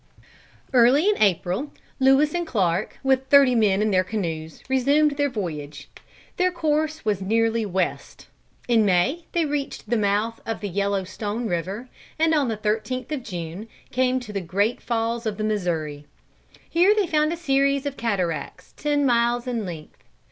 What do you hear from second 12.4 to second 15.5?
the 13th of June came to the Great Falls of the